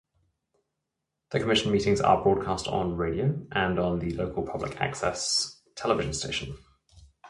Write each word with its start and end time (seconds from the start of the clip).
The 1.29 1.39
Commission 1.39 1.71
meetings 1.71 2.01
are 2.01 2.23
broadcast 2.23 2.67
on 2.67 2.97
radio 2.97 3.45
and 3.51 3.77
on 3.77 3.99
the 3.99 4.09
local 4.15 4.41
public-access 4.41 5.61
television 5.75 6.13
station. 6.15 6.57